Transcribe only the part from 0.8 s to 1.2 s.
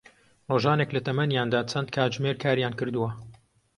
لە